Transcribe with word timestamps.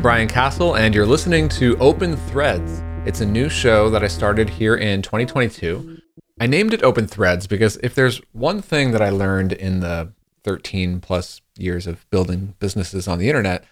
Brian 0.00 0.28
Casel, 0.28 0.76
and 0.76 0.94
you're 0.94 1.04
listening 1.04 1.48
to 1.50 1.76
Open 1.78 2.16
Threads. 2.16 2.82
It's 3.04 3.20
a 3.20 3.26
new 3.26 3.48
show 3.48 3.90
that 3.90 4.02
I 4.02 4.08
started 4.08 4.48
here 4.48 4.76
in 4.76 5.02
2022. 5.02 5.98
I 6.40 6.46
named 6.46 6.72
it 6.72 6.82
Open 6.82 7.06
Threads 7.06 7.46
because 7.46 7.76
if 7.82 7.94
there's 7.94 8.20
one 8.32 8.62
thing 8.62 8.92
that 8.92 9.02
I 9.02 9.10
learned 9.10 9.52
in 9.52 9.80
the 9.80 10.12
13 10.44 11.00
plus 11.00 11.40
years 11.58 11.86
of 11.86 12.08
building 12.10 12.54
businesses 12.58 13.06
on 13.06 13.18
the 13.18 13.28
internet, 13.28 13.64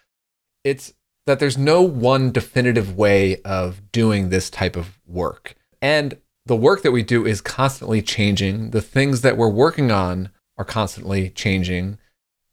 it's 0.65 0.93
that 1.27 1.39
there's 1.39 1.57
no 1.57 1.81
one 1.81 2.33
definitive 2.33 2.97
way 2.97 3.41
of 3.43 3.93
doing 3.93 4.29
this 4.29 4.51
type 4.51 4.77
of 4.77 4.99
work. 5.07 5.55
And 5.81 6.19
the 6.45 6.57
work 6.57 6.83
that 6.83 6.93
we 6.93 7.03
do 7.03 7.25
is 7.25 7.41
constantly 7.41 8.03
changing. 8.03 8.73
The 8.73 8.83
things 8.83 9.21
that 9.21 9.37
we're 9.37 9.49
working 9.49 9.91
on 9.91 10.31
are 10.59 10.65
constantly 10.65 11.31
changing. 11.31 11.99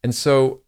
And 0.03 0.13
so 0.13 0.61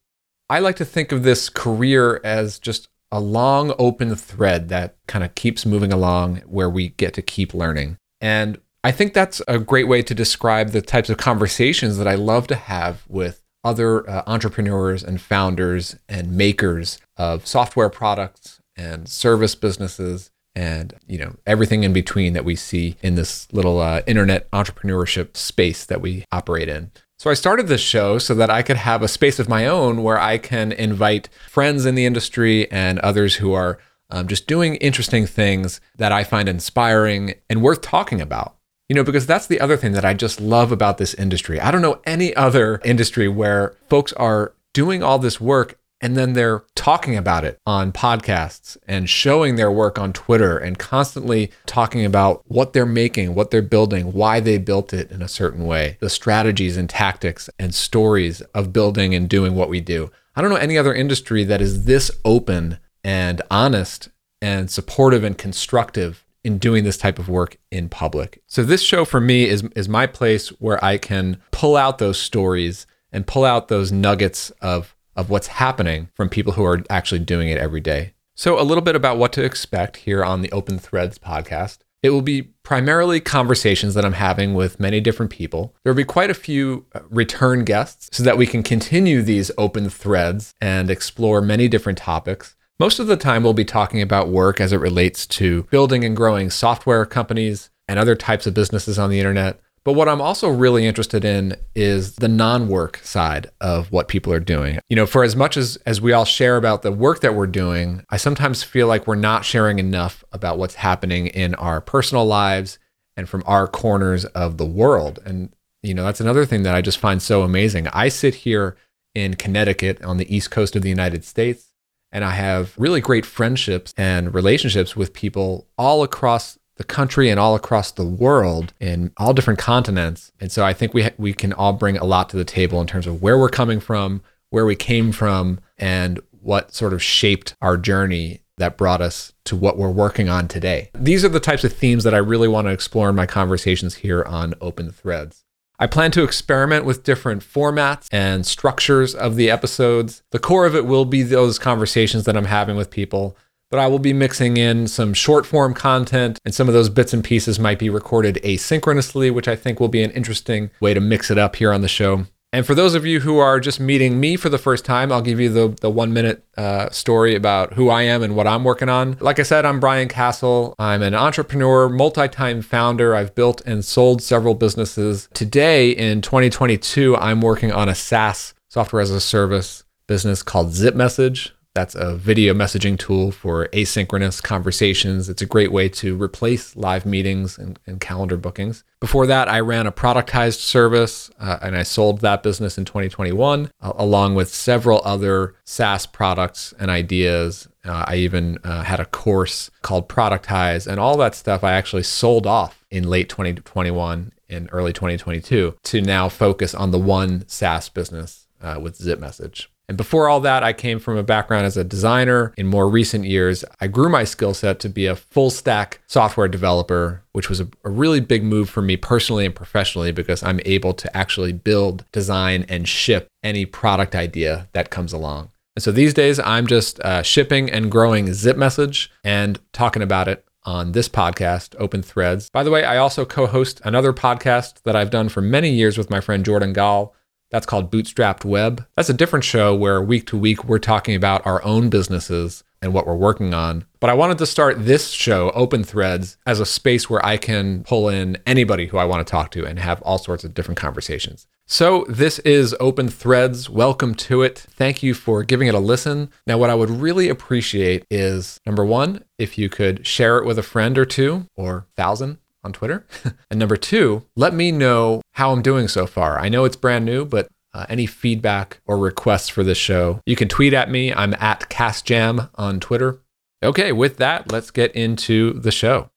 I 0.49 0.59
like 0.59 0.77
to 0.77 0.85
think 0.85 1.11
of 1.11 1.23
this 1.23 1.49
career 1.49 2.19
as 2.23 2.59
just 2.59 2.87
a 3.11 3.19
long 3.19 3.73
open 3.77 4.15
thread 4.15 4.69
that 4.69 4.95
kind 5.07 5.23
of 5.23 5.35
keeps 5.35 5.65
moving 5.65 5.93
along 5.93 6.37
where 6.45 6.69
we 6.69 6.89
get 6.89 7.13
to 7.15 7.21
keep 7.21 7.53
learning. 7.53 7.97
And 8.21 8.59
I 8.83 8.91
think 8.91 9.13
that's 9.13 9.41
a 9.47 9.59
great 9.59 9.87
way 9.87 10.01
to 10.03 10.13
describe 10.13 10.69
the 10.69 10.81
types 10.81 11.09
of 11.09 11.17
conversations 11.17 11.97
that 11.97 12.07
I 12.07 12.15
love 12.15 12.47
to 12.47 12.55
have 12.55 13.03
with 13.07 13.43
other 13.63 14.09
uh, 14.09 14.23
entrepreneurs 14.25 15.03
and 15.03 15.19
founders 15.19 15.97
and 16.07 16.31
makers 16.31 16.97
of 17.17 17.45
software 17.45 17.89
products 17.89 18.61
and 18.77 19.09
service 19.09 19.55
businesses 19.55 20.31
and 20.55 20.95
you 21.07 21.17
know 21.17 21.35
everything 21.45 21.83
in 21.83 21.93
between 21.93 22.33
that 22.33 22.45
we 22.45 22.55
see 22.55 22.95
in 23.01 23.15
this 23.15 23.51
little 23.51 23.79
uh, 23.79 24.01
internet 24.07 24.49
entrepreneurship 24.51 25.35
space 25.35 25.85
that 25.85 26.01
we 26.01 26.23
operate 26.31 26.69
in 26.69 26.91
so 27.19 27.29
I 27.29 27.33
started 27.33 27.67
this 27.67 27.81
show 27.81 28.17
so 28.17 28.33
that 28.35 28.49
I 28.49 28.61
could 28.61 28.77
have 28.77 29.01
a 29.01 29.09
space 29.09 29.39
of 29.39 29.49
my 29.49 29.67
own 29.67 30.03
where 30.03 30.17
I 30.17 30.37
can 30.37 30.71
invite 30.71 31.27
friends 31.49 31.85
in 31.85 31.95
the 31.95 32.05
industry 32.05 32.71
and 32.71 32.97
others 32.99 33.35
who 33.35 33.51
are 33.51 33.77
um, 34.09 34.29
just 34.29 34.47
doing 34.47 34.75
interesting 34.75 35.27
things 35.27 35.81
that 35.97 36.13
I 36.13 36.23
find 36.23 36.47
inspiring 36.47 37.33
and 37.49 37.61
worth 37.61 37.81
talking 37.81 38.21
about. 38.21 38.55
You 38.87 38.95
know, 38.95 39.03
because 39.03 39.27
that's 39.27 39.47
the 39.47 39.59
other 39.59 39.75
thing 39.75 39.91
that 39.91 40.05
I 40.05 40.13
just 40.13 40.39
love 40.39 40.71
about 40.71 40.97
this 40.97 41.13
industry. 41.13 41.59
I 41.59 41.71
don't 41.71 41.81
know 41.81 42.01
any 42.05 42.33
other 42.35 42.79
industry 42.85 43.27
where 43.27 43.75
folks 43.89 44.13
are 44.13 44.53
doing 44.73 45.03
all 45.03 45.19
this 45.19 45.41
work 45.41 45.77
and 46.01 46.15
then 46.15 46.33
they're 46.33 46.63
talking 46.75 47.15
about 47.15 47.43
it 47.43 47.59
on 47.65 47.91
podcasts 47.91 48.77
and 48.87 49.09
showing 49.09 49.55
their 49.55 49.71
work 49.71 49.99
on 49.99 50.13
Twitter 50.13 50.57
and 50.57 50.79
constantly 50.79 51.51
talking 51.65 52.05
about 52.05 52.43
what 52.47 52.73
they're 52.73 52.85
making, 52.85 53.35
what 53.35 53.51
they're 53.51 53.61
building, 53.61 54.13
why 54.13 54.39
they 54.39 54.57
built 54.57 54.93
it 54.93 55.11
in 55.11 55.21
a 55.21 55.27
certain 55.27 55.65
way, 55.65 55.97
the 55.99 56.09
strategies 56.09 56.77
and 56.77 56.89
tactics 56.89 57.49
and 57.59 57.75
stories 57.75 58.41
of 58.53 58.73
building 58.73 59.13
and 59.13 59.29
doing 59.29 59.55
what 59.55 59.69
we 59.69 59.81
do. 59.81 60.09
I 60.35 60.41
don't 60.41 60.49
know 60.49 60.55
any 60.55 60.77
other 60.77 60.93
industry 60.93 61.43
that 61.43 61.61
is 61.61 61.85
this 61.85 62.09
open 62.23 62.79
and 63.03 63.41
honest 63.51 64.09
and 64.41 64.71
supportive 64.71 65.23
and 65.23 65.37
constructive 65.37 66.25
in 66.43 66.57
doing 66.57 66.85
this 66.85 66.97
type 66.97 67.19
of 67.19 67.27
work 67.27 67.57
in 67.71 67.89
public. 67.89 68.41
So 68.47 68.63
this 68.63 68.81
show 68.81 69.03
for 69.03 69.19
me 69.19 69.49
is 69.49 69.63
is 69.75 69.89
my 69.89 70.07
place 70.07 70.49
where 70.59 70.83
I 70.83 70.97
can 70.97 71.41
pull 71.51 71.75
out 71.75 71.97
those 71.97 72.17
stories 72.17 72.87
and 73.11 73.27
pull 73.27 73.43
out 73.43 73.67
those 73.67 73.91
nuggets 73.91 74.49
of 74.61 74.95
of 75.19 75.29
what's 75.29 75.47
happening 75.47 76.09
from 76.13 76.29
people 76.29 76.53
who 76.53 76.63
are 76.63 76.83
actually 76.89 77.19
doing 77.19 77.49
it 77.49 77.57
every 77.57 77.81
day. 77.81 78.13
So, 78.35 78.59
a 78.59 78.63
little 78.63 78.81
bit 78.81 78.95
about 78.95 79.17
what 79.17 79.33
to 79.33 79.43
expect 79.43 79.97
here 79.97 80.23
on 80.23 80.41
the 80.41 80.51
Open 80.51 80.79
Threads 80.79 81.19
podcast. 81.19 81.79
It 82.01 82.11
will 82.11 82.21
be 82.21 82.53
primarily 82.63 83.19
conversations 83.19 83.93
that 83.93 84.05
I'm 84.05 84.13
having 84.13 84.53
with 84.53 84.79
many 84.79 85.01
different 85.01 85.29
people. 85.29 85.75
There 85.83 85.91
will 85.91 85.97
be 85.97 86.05
quite 86.05 86.29
a 86.29 86.33
few 86.33 86.85
uh, 86.95 87.01
return 87.09 87.65
guests 87.65 88.07
so 88.13 88.23
that 88.23 88.37
we 88.37 88.47
can 88.47 88.63
continue 88.63 89.21
these 89.21 89.51
open 89.57 89.89
threads 89.89 90.53
and 90.61 90.89
explore 90.89 91.41
many 91.41 91.67
different 91.67 91.97
topics. 91.97 92.55
Most 92.79 92.99
of 92.99 93.07
the 93.07 93.17
time, 93.17 93.43
we'll 93.43 93.53
be 93.53 93.65
talking 93.65 94.01
about 94.01 94.29
work 94.29 94.61
as 94.61 94.71
it 94.71 94.77
relates 94.77 95.27
to 95.27 95.63
building 95.63 96.05
and 96.05 96.15
growing 96.15 96.49
software 96.49 97.05
companies 97.05 97.69
and 97.89 97.99
other 97.99 98.15
types 98.15 98.47
of 98.47 98.53
businesses 98.53 98.97
on 98.97 99.09
the 99.09 99.19
internet. 99.19 99.59
But 99.83 99.93
what 99.93 100.09
I'm 100.09 100.21
also 100.21 100.49
really 100.49 100.85
interested 100.85 101.23
in 101.23 101.55
is 101.75 102.15
the 102.15 102.27
non-work 102.27 102.97
side 102.97 103.49
of 103.61 103.91
what 103.91 104.07
people 104.07 104.33
are 104.33 104.39
doing. 104.39 104.79
You 104.89 104.95
know, 104.95 105.05
for 105.05 105.23
as 105.23 105.35
much 105.35 105.57
as 105.57 105.77
as 105.85 106.01
we 106.01 106.13
all 106.13 106.25
share 106.25 106.57
about 106.57 106.81
the 106.81 106.91
work 106.91 107.21
that 107.21 107.35
we're 107.35 107.47
doing, 107.47 108.03
I 108.09 108.17
sometimes 108.17 108.63
feel 108.63 108.87
like 108.87 109.07
we're 109.07 109.15
not 109.15 109.45
sharing 109.45 109.79
enough 109.79 110.23
about 110.31 110.57
what's 110.57 110.75
happening 110.75 111.27
in 111.27 111.55
our 111.55 111.81
personal 111.81 112.25
lives 112.25 112.79
and 113.15 113.27
from 113.27 113.43
our 113.45 113.67
corners 113.67 114.25
of 114.25 114.57
the 114.57 114.65
world. 114.65 115.19
And 115.25 115.53
you 115.81 115.93
know, 115.93 116.03
that's 116.03 116.21
another 116.21 116.45
thing 116.45 116.63
that 116.63 116.75
I 116.75 116.81
just 116.81 116.97
find 116.97 117.21
so 117.21 117.43
amazing. 117.43 117.87
I 117.89 118.09
sit 118.09 118.35
here 118.35 118.75
in 119.15 119.35
Connecticut 119.35 120.03
on 120.03 120.17
the 120.17 120.33
east 120.33 120.51
coast 120.51 120.75
of 120.75 120.81
the 120.81 120.89
United 120.89 121.23
States 121.23 121.69
and 122.11 122.25
I 122.25 122.31
have 122.31 122.73
really 122.77 123.01
great 123.01 123.25
friendships 123.25 123.93
and 123.97 124.33
relationships 124.33 124.95
with 124.95 125.13
people 125.13 125.67
all 125.77 126.03
across 126.03 126.57
the 126.79 126.83
country 126.85 127.29
and 127.29 127.37
all 127.37 127.55
across 127.55 127.91
the 127.91 128.05
world 128.05 128.73
in 128.79 129.11
all 129.17 129.33
different 129.33 129.59
continents. 129.59 130.31
And 130.39 130.49
so 130.49 130.65
I 130.65 130.71
think 130.71 130.93
we 130.93 131.03
ha- 131.03 131.09
we 131.17 131.33
can 131.33 131.51
all 131.51 131.73
bring 131.73 131.97
a 131.97 132.05
lot 132.05 132.29
to 132.29 132.37
the 132.37 132.45
table 132.45 132.79
in 132.79 132.87
terms 132.87 133.05
of 133.05 133.21
where 133.21 133.37
we're 133.37 133.49
coming 133.49 133.81
from, 133.81 134.23
where 134.49 134.65
we 134.65 134.77
came 134.77 135.11
from, 135.11 135.59
and 135.77 136.21
what 136.41 136.73
sort 136.73 136.93
of 136.93 137.03
shaped 137.03 137.53
our 137.61 137.75
journey 137.75 138.39
that 138.57 138.77
brought 138.77 139.01
us 139.01 139.33
to 139.43 139.57
what 139.57 139.77
we're 139.77 139.91
working 139.91 140.29
on 140.29 140.47
today. 140.47 140.89
These 140.93 141.25
are 141.25 141.29
the 141.29 141.41
types 141.41 141.65
of 141.65 141.73
themes 141.73 142.05
that 142.05 142.13
I 142.13 142.17
really 142.17 142.47
want 142.47 142.67
to 142.67 142.71
explore 142.71 143.09
in 143.09 143.15
my 143.15 143.25
conversations 143.25 143.95
here 143.95 144.23
on 144.23 144.53
Open 144.61 144.89
Threads. 144.89 145.43
I 145.79 145.87
plan 145.87 146.11
to 146.11 146.23
experiment 146.23 146.85
with 146.85 147.03
different 147.03 147.43
formats 147.43 148.07
and 148.11 148.45
structures 148.45 149.13
of 149.13 149.35
the 149.35 149.49
episodes. 149.49 150.23
The 150.31 150.39
core 150.39 150.65
of 150.65 150.75
it 150.75 150.85
will 150.85 151.05
be 151.05 151.23
those 151.23 151.59
conversations 151.59 152.23
that 152.23 152.37
I'm 152.37 152.45
having 152.45 152.77
with 152.77 152.89
people 152.89 153.35
but 153.69 153.79
I 153.79 153.87
will 153.87 153.99
be 153.99 154.13
mixing 154.13 154.57
in 154.57 154.87
some 154.87 155.13
short 155.13 155.45
form 155.45 155.73
content, 155.73 156.39
and 156.45 156.53
some 156.53 156.67
of 156.67 156.73
those 156.73 156.89
bits 156.89 157.13
and 157.13 157.23
pieces 157.23 157.59
might 157.59 157.79
be 157.79 157.89
recorded 157.89 158.39
asynchronously, 158.43 159.33
which 159.33 159.47
I 159.47 159.55
think 159.55 159.79
will 159.79 159.87
be 159.87 160.03
an 160.03 160.11
interesting 160.11 160.71
way 160.79 160.93
to 160.93 160.99
mix 160.99 161.29
it 161.29 161.37
up 161.37 161.55
here 161.55 161.71
on 161.71 161.81
the 161.81 161.87
show. 161.87 162.25
And 162.51 162.65
for 162.65 162.73
those 162.73 162.95
of 162.95 163.05
you 163.05 163.19
who 163.19 163.37
are 163.37 163.59
just 163.59 163.79
meeting 163.79 164.19
me 164.19 164.35
for 164.35 164.49
the 164.49 164.57
first 164.57 164.83
time, 164.83 165.11
I'll 165.11 165.21
give 165.21 165.39
you 165.39 165.49
the, 165.49 165.77
the 165.81 165.89
one 165.89 166.13
minute 166.13 166.43
uh, 166.57 166.89
story 166.89 167.35
about 167.35 167.73
who 167.73 167.89
I 167.89 168.01
am 168.03 168.23
and 168.23 168.35
what 168.35 168.47
I'm 168.47 168.63
working 168.63 168.89
on. 168.89 169.17
Like 169.19 169.37
I 169.37 169.43
said, 169.43 169.65
I'm 169.65 169.79
Brian 169.79 170.07
Casel. 170.07 170.73
I'm 170.79 171.03
an 171.03 171.13
entrepreneur, 171.13 171.89
multi 171.89 172.27
time 172.27 172.63
founder. 172.63 173.13
I've 173.13 173.35
built 173.35 173.61
and 173.67 173.85
sold 173.85 174.23
several 174.23 174.55
businesses. 174.55 175.29
Today 175.35 175.91
in 175.91 176.21
2022, 176.21 177.15
I'm 177.17 177.39
working 177.39 177.71
on 177.71 177.87
a 177.87 177.93
SaaS 177.93 178.55
software 178.67 179.01
as 179.01 179.11
a 179.11 179.21
service 179.21 179.83
business 180.07 180.41
called 180.41 180.69
ZipMessage. 180.69 181.51
That's 181.79 181.95
a 181.95 182.17
video 182.17 182.53
messaging 182.53 182.99
tool 182.99 183.31
for 183.31 183.69
asynchronous 183.69 184.43
conversations. 184.43 185.29
It's 185.29 185.41
a 185.41 185.45
great 185.45 185.71
way 185.71 185.87
to 185.87 186.21
replace 186.21 186.75
live 186.75 187.05
meetings 187.05 187.57
and, 187.57 187.79
and 187.87 188.01
calendar 188.01 188.35
bookings. 188.35 188.83
Before 188.99 189.25
that, 189.27 189.47
I 189.47 189.61
ran 189.61 189.87
a 189.87 189.91
productized 189.93 190.59
service 190.59 191.31
uh, 191.39 191.57
and 191.61 191.77
I 191.77 191.83
sold 191.83 192.19
that 192.19 192.43
business 192.43 192.77
in 192.77 192.83
2021, 192.83 193.71
uh, 193.79 193.93
along 193.95 194.35
with 194.35 194.53
several 194.53 195.01
other 195.05 195.55
SaaS 195.63 196.05
products 196.05 196.73
and 196.77 196.91
ideas. 196.91 197.69
Uh, 197.85 198.03
I 198.05 198.17
even 198.17 198.57
uh, 198.65 198.83
had 198.83 198.99
a 198.99 199.05
course 199.05 199.71
called 199.81 200.09
Productize, 200.09 200.85
and 200.85 200.99
all 200.99 201.15
that 201.19 201.33
stuff 201.33 201.63
I 201.63 201.71
actually 201.71 202.03
sold 202.03 202.45
off 202.45 202.83
in 202.91 203.07
late 203.07 203.29
2021 203.29 204.33
and 204.49 204.69
early 204.73 204.91
2022 204.91 205.77
to 205.81 206.01
now 206.01 206.27
focus 206.27 206.75
on 206.75 206.91
the 206.91 206.99
one 206.99 207.47
SaaS 207.47 207.87
business 207.87 208.47
uh, 208.61 208.79
with 208.81 208.99
ZipMessage. 208.99 209.67
And 209.89 209.97
before 209.97 210.29
all 210.29 210.39
that, 210.41 210.63
I 210.63 210.71
came 210.71 210.99
from 210.99 211.17
a 211.17 211.23
background 211.23 211.65
as 211.65 211.75
a 211.75 211.83
designer. 211.83 212.53
In 212.57 212.67
more 212.67 212.87
recent 212.87 213.25
years, 213.25 213.65
I 213.81 213.87
grew 213.87 214.07
my 214.07 214.23
skill 214.23 214.53
set 214.53 214.79
to 214.81 214.89
be 214.89 215.07
a 215.07 215.15
full 215.15 215.49
stack 215.49 215.99
software 216.05 216.47
developer, 216.47 217.23
which 217.31 217.49
was 217.49 217.59
a, 217.59 217.67
a, 217.83 217.89
really 217.89 218.19
big 218.19 218.43
move 218.43 218.69
for 218.69 218.83
me 218.83 218.97
personally 218.97 219.47
and 219.47 219.55
professionally 219.55 220.11
because 220.11 220.43
I'm 220.43 220.59
able 220.63 220.93
to 220.93 221.17
actually 221.17 221.53
build, 221.53 222.05
design, 222.11 222.67
and 222.69 222.87
ship 222.87 223.29
any 223.41 223.65
product 223.65 224.13
idea 224.13 224.69
that 224.73 224.91
comes 224.91 225.11
along. 225.11 225.49
And 225.75 225.81
so 225.81 225.91
these 225.91 226.13
days, 226.13 226.39
I'm 226.39 226.67
just 226.67 226.99
uh, 226.99 227.23
shipping 227.23 227.71
and 227.71 227.89
growing 227.89 228.27
ZipMessage 228.27 229.07
and 229.23 229.59
talking 229.73 230.03
about 230.03 230.27
it 230.27 230.45
on 230.65 230.91
this 230.91 231.09
podcast, 231.09 231.75
Open 231.79 232.03
Threads. 232.03 232.51
By 232.51 232.61
the 232.61 232.69
way, 232.69 232.83
I 232.83 232.97
also 232.97 233.25
co 233.25 233.47
host 233.47 233.81
another 233.83 234.13
podcast 234.13 234.83
that 234.83 234.95
I've 234.95 235.09
done 235.09 235.29
for 235.29 235.41
many 235.41 235.71
years 235.71 235.97
with 235.97 236.11
my 236.11 236.21
friend 236.21 236.45
Jordan 236.45 236.73
Gal 236.73 237.15
that's 237.49 237.65
called 237.65 237.91
Bootstrapped 237.91 238.45
Web. 238.45 238.85
That's 238.95 239.09
a 239.09 239.13
different 239.13 239.45
show 239.45 239.75
where 239.75 240.01
week 240.01 240.27
to 240.27 240.37
week 240.37 240.65
we're 240.65 240.79
talking 240.79 241.15
about 241.15 241.45
our 241.45 241.63
own 241.63 241.89
businesses 241.89 242.63
and 242.81 242.93
what 242.93 243.05
we're 243.05 243.15
working 243.15 243.53
on. 243.53 243.85
But 243.99 244.09
I 244.09 244.13
wanted 244.13 244.37
to 244.37 244.45
start 244.45 244.85
this 244.85 245.09
show, 245.09 245.51
Open 245.51 245.83
Threads, 245.83 246.37
as 246.45 246.59
a 246.59 246.65
space 246.65 247.09
where 247.09 247.25
I 247.25 247.37
can 247.37 247.83
pull 247.83 248.07
in 248.07 248.37
anybody 248.45 248.87
who 248.87 248.97
I 248.97 249.05
want 249.05 249.25
to 249.25 249.29
talk 249.29 249.51
to 249.51 249.65
and 249.65 249.79
have 249.79 250.01
all 250.03 250.17
sorts 250.17 250.43
of 250.43 250.53
different 250.53 250.79
conversations. 250.79 251.47
So, 251.65 252.05
this 252.09 252.39
is 252.39 252.75
Open 252.79 253.09
Threads. 253.09 253.69
Welcome 253.69 254.15
to 254.15 254.41
it. 254.41 254.57
Thank 254.57 255.03
you 255.03 255.13
for 255.13 255.43
giving 255.43 255.67
it 255.67 255.75
a 255.75 255.79
listen. 255.79 256.31
Now, 256.47 256.57
what 256.57 256.71
I 256.71 256.75
would 256.75 256.89
really 256.89 257.29
appreciate 257.29 258.05
is 258.09 258.59
number 258.65 258.83
one, 258.83 259.23
if 259.37 259.57
you 259.57 259.69
could 259.69 260.07
share 260.07 260.39
it 260.39 260.45
with 260.45 260.57
a 260.57 260.63
friend 260.63 260.97
or 260.97 261.05
two 261.05 261.45
or 261.55 261.85
thousand 261.95 262.39
on 262.63 262.73
Twitter. 262.73 263.05
and 263.49 263.59
number 263.59 263.77
two, 263.77 264.25
let 264.35 264.53
me 264.53 264.71
know 264.71 265.21
how 265.33 265.51
I'm 265.51 265.61
doing 265.61 265.87
so 265.87 266.05
far. 266.05 266.39
I 266.39 266.49
know 266.49 266.65
it's 266.65 266.75
brand 266.75 267.05
new, 267.05 267.25
but 267.25 267.47
uh, 267.73 267.85
any 267.89 268.05
feedback 268.05 268.81
or 268.85 268.97
requests 268.97 269.49
for 269.49 269.63
this 269.63 269.77
show, 269.77 270.21
you 270.25 270.35
can 270.35 270.47
tweet 270.47 270.73
at 270.73 270.89
me. 270.89 271.13
I'm 271.13 271.33
at 271.35 271.69
CasJam 271.69 272.49
on 272.55 272.79
Twitter. 272.79 273.21
Okay, 273.61 273.91
with 273.91 274.17
that, 274.17 274.51
let's 274.51 274.71
get 274.71 274.95
into 274.95 275.53
the 275.53 275.71
show. 275.71 276.09